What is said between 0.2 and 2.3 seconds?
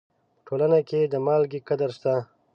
په ټولنه کې د مالګې قدر شته.